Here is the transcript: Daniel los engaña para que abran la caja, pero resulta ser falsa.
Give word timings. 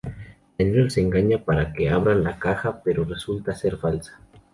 Daniel 0.57 0.85
los 0.85 0.97
engaña 0.97 1.37
para 1.45 1.71
que 1.73 1.87
abran 1.87 2.23
la 2.23 2.39
caja, 2.39 2.81
pero 2.83 3.03
resulta 3.05 3.53
ser 3.53 3.77
falsa. 3.77 4.19